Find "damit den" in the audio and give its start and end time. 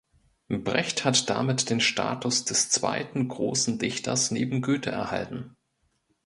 1.29-1.79